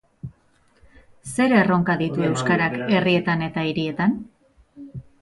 [1.33, 4.21] Zer erronka ditu euskarak herrietan eta hirietan?